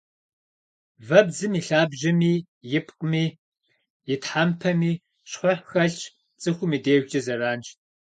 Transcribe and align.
Вэбдзым 1.07 1.53
и 1.59 1.61
лъабжьэми, 1.67 2.33
и 2.77 2.79
пкъыми, 2.85 3.25
и 4.13 4.15
тхьэмпэми 4.21 4.91
щхъухь 5.29 5.63
хэлъщ, 5.69 6.01
цӏыхум 6.41 6.71
и 6.77 6.79
дежкӏэ 6.83 7.19
зэранщ. 7.25 7.67